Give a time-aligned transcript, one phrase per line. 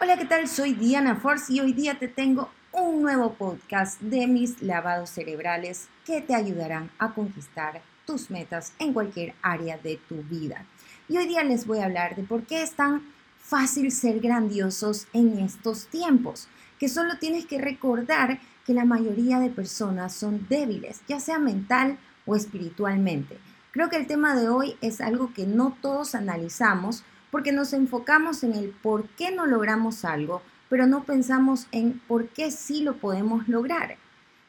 [0.00, 0.46] Hola, ¿qué tal?
[0.46, 5.88] Soy Diana Force y hoy día te tengo un nuevo podcast de mis lavados cerebrales
[6.06, 10.64] que te ayudarán a conquistar tus metas en cualquier área de tu vida.
[11.08, 13.02] Y hoy día les voy a hablar de por qué es tan
[13.40, 16.46] fácil ser grandiosos en estos tiempos,
[16.78, 21.98] que solo tienes que recordar que la mayoría de personas son débiles, ya sea mental
[22.24, 23.36] o espiritualmente.
[23.72, 28.42] Creo que el tema de hoy es algo que no todos analizamos porque nos enfocamos
[28.42, 32.96] en el por qué no logramos algo, pero no pensamos en por qué sí lo
[32.96, 33.96] podemos lograr.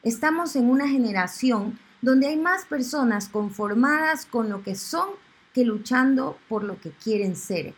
[0.04, 5.10] Estamos en una generación donde hay más personas conformadas con lo que son
[5.54, 7.74] que luchando por lo que quieren ser.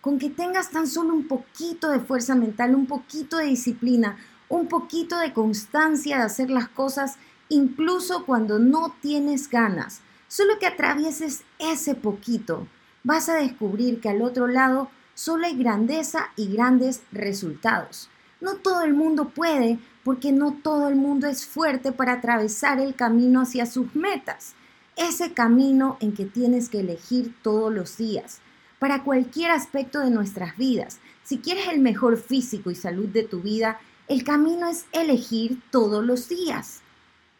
[0.00, 4.16] Con que tengas tan solo un poquito de fuerza mental, un poquito de disciplina,
[4.48, 7.16] un poquito de constancia de hacer las cosas,
[7.48, 10.00] incluso cuando no tienes ganas.
[10.28, 12.66] Solo que atravieses ese poquito
[13.04, 18.08] vas a descubrir que al otro lado solo hay grandeza y grandes resultados.
[18.40, 22.94] No todo el mundo puede porque no todo el mundo es fuerte para atravesar el
[22.94, 24.54] camino hacia sus metas.
[24.96, 28.40] Ese camino en que tienes que elegir todos los días,
[28.78, 31.00] para cualquier aspecto de nuestras vidas.
[31.22, 36.04] Si quieres el mejor físico y salud de tu vida, el camino es elegir todos
[36.04, 36.80] los días.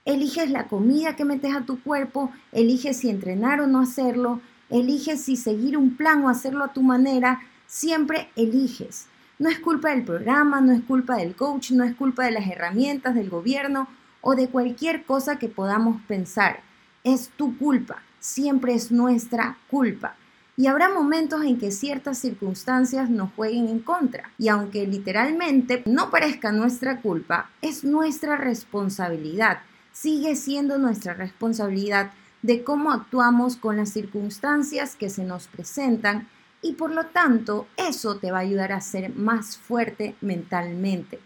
[0.05, 4.41] Eliges la comida que metes a tu cuerpo, eliges si entrenar o no hacerlo,
[4.71, 9.07] eliges si seguir un plan o hacerlo a tu manera, siempre eliges.
[9.39, 12.47] No es culpa del programa, no es culpa del coach, no es culpa de las
[12.47, 13.89] herramientas del gobierno
[14.21, 16.61] o de cualquier cosa que podamos pensar.
[17.05, 20.17] Es tu culpa, siempre es nuestra culpa.
[20.57, 24.31] Y habrá momentos en que ciertas circunstancias nos jueguen en contra.
[24.37, 29.61] Y aunque literalmente no parezca nuestra culpa, es nuestra responsabilidad.
[29.93, 32.11] Sigue siendo nuestra responsabilidad
[32.43, 36.29] de cómo actuamos con las circunstancias que se nos presentan
[36.63, 41.19] y por lo tanto eso te va a ayudar a ser más fuerte mentalmente.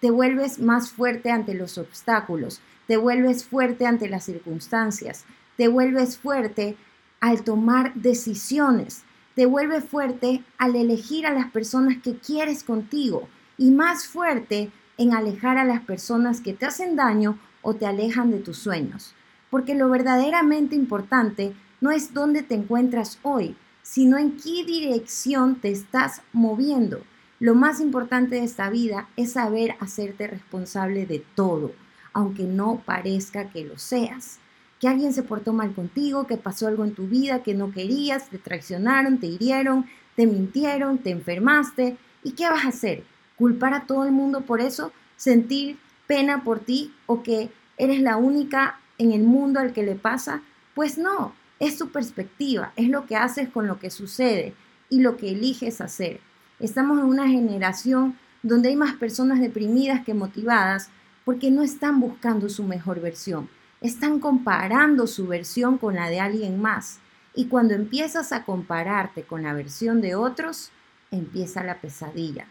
[0.00, 5.24] Te vuelves más fuerte ante los obstáculos, te vuelves fuerte ante las circunstancias,
[5.56, 6.76] te vuelves fuerte
[7.20, 9.02] al tomar decisiones,
[9.34, 13.28] te vuelves fuerte al elegir a las personas que quieres contigo
[13.58, 18.30] y más fuerte en alejar a las personas que te hacen daño o te alejan
[18.30, 19.14] de tus sueños
[19.50, 25.70] porque lo verdaderamente importante no es dónde te encuentras hoy, sino en qué dirección te
[25.70, 27.02] estás moviendo.
[27.38, 31.72] Lo más importante de esta vida es saber hacerte responsable de todo,
[32.12, 34.38] aunque no parezca que lo seas.
[34.78, 38.28] Que alguien se portó mal contigo, que pasó algo en tu vida que no querías,
[38.28, 39.86] te traicionaron, te hirieron,
[40.16, 41.96] te mintieron, te enfermaste.
[42.22, 43.04] ¿Y qué vas a hacer?
[43.36, 44.92] ¿Culpar a todo el mundo por eso?
[45.16, 49.94] ¿Sentir pena por ti o que eres la única en el mundo al que le
[49.94, 50.42] pasa?
[50.74, 54.54] Pues no, es tu perspectiva, es lo que haces con lo que sucede
[54.90, 56.20] y lo que eliges hacer.
[56.58, 60.90] Estamos en una generación donde hay más personas deprimidas que motivadas
[61.24, 63.48] porque no están buscando su mejor versión,
[63.80, 66.98] están comparando su versión con la de alguien más.
[67.34, 70.70] Y cuando empiezas a compararte con la versión de otros,
[71.10, 72.46] empieza la pesadilla.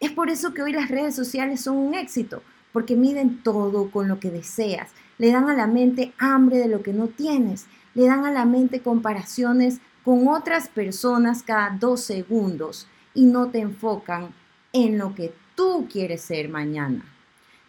[0.00, 4.08] Es por eso que hoy las redes sociales son un éxito, porque miden todo con
[4.08, 8.06] lo que deseas, le dan a la mente hambre de lo que no tienes, le
[8.06, 14.34] dan a la mente comparaciones con otras personas cada dos segundos y no te enfocan
[14.72, 17.04] en lo que tú quieres ser mañana.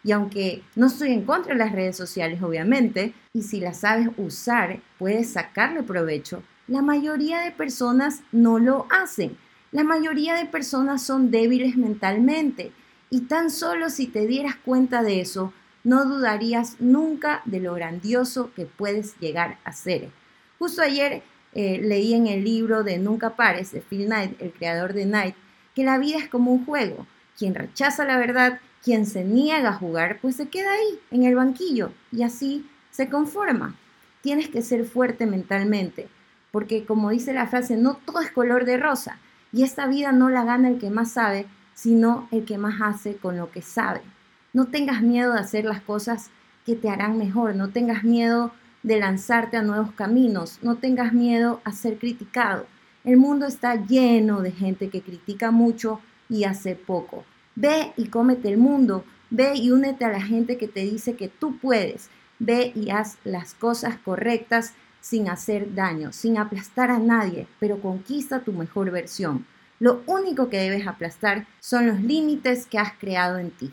[0.04, 4.08] Y aunque no estoy en contra de las redes sociales, obviamente, y si las sabes
[4.16, 9.36] usar, puedes sacarle provecho, la mayoría de personas no lo hacen.
[9.72, 12.72] La mayoría de personas son débiles mentalmente
[13.10, 15.52] y tan solo si te dieras cuenta de eso,
[15.86, 20.08] no dudarías nunca de lo grandioso que puedes llegar a ser.
[20.58, 21.22] Justo ayer
[21.54, 25.36] eh, leí en el libro de Nunca Pares de Phil Knight, el creador de Knight,
[25.76, 27.06] que la vida es como un juego.
[27.38, 31.36] Quien rechaza la verdad, quien se niega a jugar, pues se queda ahí, en el
[31.36, 33.76] banquillo, y así se conforma.
[34.22, 36.08] Tienes que ser fuerte mentalmente,
[36.50, 39.20] porque como dice la frase, no todo es color de rosa,
[39.52, 43.18] y esta vida no la gana el que más sabe, sino el que más hace
[43.18, 44.00] con lo que sabe.
[44.56, 46.30] No tengas miedo de hacer las cosas
[46.64, 51.60] que te harán mejor, no tengas miedo de lanzarte a nuevos caminos, no tengas miedo
[51.64, 52.64] a ser criticado.
[53.04, 56.00] El mundo está lleno de gente que critica mucho
[56.30, 57.26] y hace poco.
[57.54, 61.28] Ve y cómete el mundo, ve y únete a la gente que te dice que
[61.28, 62.08] tú puedes.
[62.38, 68.40] Ve y haz las cosas correctas sin hacer daño, sin aplastar a nadie, pero conquista
[68.40, 69.44] tu mejor versión.
[69.80, 73.70] Lo único que debes aplastar son los límites que has creado en ti.